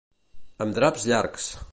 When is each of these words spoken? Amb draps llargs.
Amb 0.65 0.73
draps 0.79 1.05
llargs. 1.11 1.51